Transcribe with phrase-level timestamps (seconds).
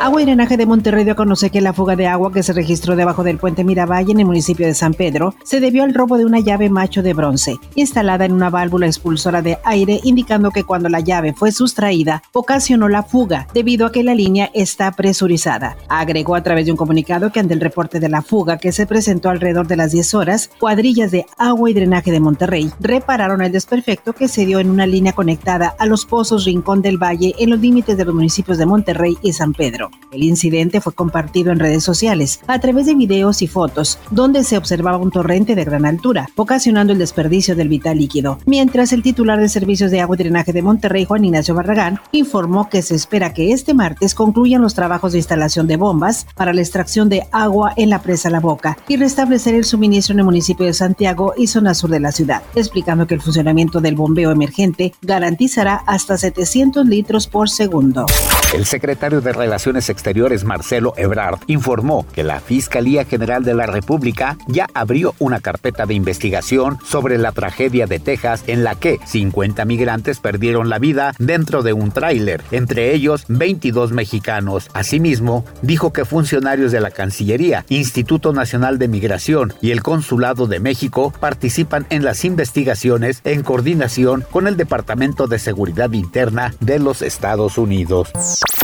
[0.00, 2.54] Agua y Drenaje de Monterrey dio a conocer que la fuga de agua que se
[2.54, 6.16] registró debajo del puente Miravalle en el municipio de San Pedro se debió al robo
[6.16, 10.64] de una llave macho de bronce instalada en una válvula expulsora de aire, indicando que
[10.64, 15.76] cuando la llave fue sustraída ocasionó la fuga debido a que la línea está presurizada.
[15.90, 18.86] Agregó a través de un comunicado que ante el reporte de la fuga que se
[18.86, 23.52] presentó alrededor de las 10 horas, cuadrillas de agua y drenaje de Monterrey repararon el
[23.52, 27.50] desperfecto que se dio en una línea conectada a los pozos Rincón del Valle en
[27.50, 29.89] los límites de los municipios de Monterrey y San Pedro.
[30.12, 34.56] El incidente fue compartido en redes sociales a través de videos y fotos, donde se
[34.56, 38.38] observaba un torrente de gran altura, ocasionando el desperdicio del vital líquido.
[38.44, 42.68] Mientras el titular de Servicios de Agua y Drenaje de Monterrey, Juan Ignacio Barragán, informó
[42.68, 46.60] que se espera que este martes concluyan los trabajos de instalación de bombas para la
[46.60, 50.66] extracción de agua en la presa La Boca y restablecer el suministro en el municipio
[50.66, 54.92] de Santiago y zona sur de la ciudad, explicando que el funcionamiento del bombeo emergente
[55.02, 58.06] garantizará hasta 700 litros por segundo.
[58.54, 64.36] El secretario de Relaciones Exteriores, Marcelo Ebrard, informó que la Fiscalía General de la República
[64.48, 69.64] ya abrió una carpeta de investigación sobre la tragedia de Texas en la que 50
[69.64, 74.68] migrantes perdieron la vida dentro de un tráiler, entre ellos 22 mexicanos.
[74.74, 80.60] Asimismo, dijo que funcionarios de la Cancillería, Instituto Nacional de Migración y el Consulado de
[80.60, 87.02] México participan en las investigaciones en coordinación con el Departamento de Seguridad Interna de los
[87.02, 88.12] Estados Unidos.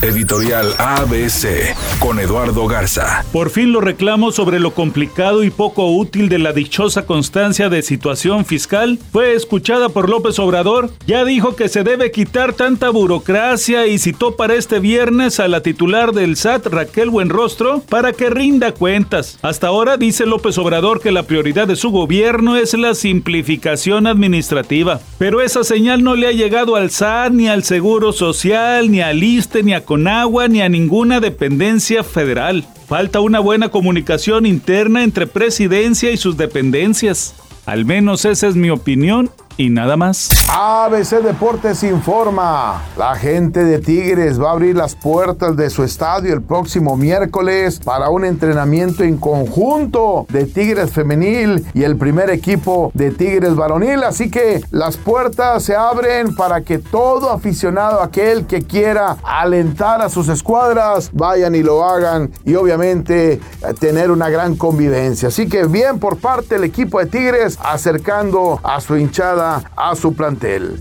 [0.03, 3.25] Editorial ABC con Eduardo Garza.
[3.33, 7.81] Por fin los reclamos sobre lo complicado y poco útil de la dichosa constancia de
[7.81, 10.91] situación fiscal fue escuchada por López Obrador.
[11.07, 15.63] Ya dijo que se debe quitar tanta burocracia y citó para este viernes a la
[15.63, 19.39] titular del SAT, Raquel Buenrostro, para que rinda cuentas.
[19.41, 25.01] Hasta ahora dice López Obrador que la prioridad de su gobierno es la simplificación administrativa.
[25.19, 29.23] Pero esa señal no le ha llegado al SAT, ni al Seguro Social, ni al
[29.23, 32.67] ISTE, ni a Conagua, ni a ninguna dependencia federal.
[32.87, 37.35] Falta una buena comunicación interna entre presidencia y sus dependencias.
[37.65, 40.31] Al menos esa es mi opinión y nada más.
[40.53, 42.83] ABC Deportes informa.
[42.97, 47.81] La gente de Tigres va a abrir las puertas de su estadio el próximo miércoles
[47.84, 54.05] para un entrenamiento en conjunto de Tigres femenil y el primer equipo de Tigres varonil.
[54.05, 60.09] Así que las puertas se abren para que todo aficionado, aquel que quiera alentar a
[60.09, 63.41] sus escuadras, vayan y lo hagan y obviamente eh,
[63.78, 65.28] tener una gran convivencia.
[65.28, 69.46] Así que bien por parte del equipo de Tigres acercando a su hinchada
[69.77, 70.79] a su plantel.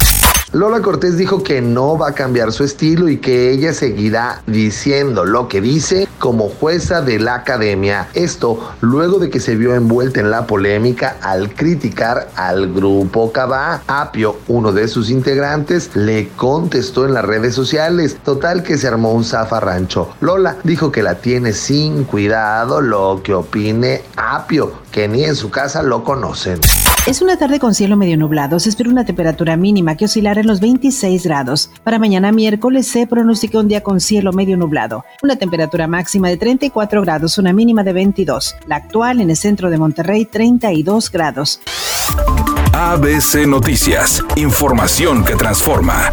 [0.56, 5.26] Lola Cortés dijo que no va a cambiar su estilo y que ella seguirá diciendo
[5.26, 8.08] lo que dice como jueza de la academia.
[8.14, 13.82] Esto luego de que se vio envuelta en la polémica al criticar al grupo Cabá.
[13.88, 18.18] Apio, uno de sus integrantes, le contestó en las redes sociales.
[18.24, 20.12] Total que se armó un zafarrancho.
[20.22, 25.50] Lola dijo que la tiene sin cuidado lo que opine Apio, que ni en su
[25.50, 26.62] casa lo conocen.
[27.06, 28.62] Es una tarde con cielo medio nublado.
[28.62, 31.70] Se espera una temperatura mínima que oscilará en los 26 grados.
[31.84, 35.04] Para mañana miércoles se pronostica un día con cielo medio nublado.
[35.22, 38.56] Una temperatura máxima de 34 grados, una mínima de 22.
[38.68, 41.60] La actual en el centro de Monterrey, 32 grados.
[42.72, 44.24] ABC Noticias.
[44.38, 46.10] Información que transforma.